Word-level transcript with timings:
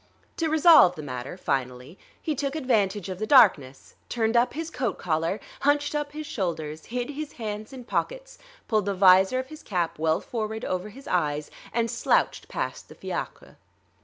To 0.37 0.49
resolve 0.49 0.95
the 0.95 1.03
matter, 1.03 1.37
finally, 1.37 1.99
he 2.19 2.33
took 2.33 2.55
advantage 2.55 3.07
of 3.07 3.19
the 3.19 3.27
darkness, 3.27 3.93
turned 4.09 4.35
up 4.35 4.55
his 4.55 4.71
coat 4.71 4.97
collar, 4.97 5.39
hunched 5.59 5.93
up 5.93 6.11
his 6.13 6.25
shoulders, 6.25 6.85
hid 6.85 7.11
his 7.11 7.33
hands 7.33 7.71
in 7.71 7.83
pockets, 7.83 8.39
pulled 8.67 8.85
the 8.87 8.95
visor 8.95 9.37
of 9.37 9.49
his 9.49 9.61
cap 9.61 9.99
well 9.99 10.19
forward 10.19 10.65
over 10.65 10.89
his 10.89 11.07
eyes, 11.07 11.51
and 11.71 11.91
slouched 11.91 12.47
past 12.47 12.89
the 12.89 12.95
fiacre. 12.95 13.57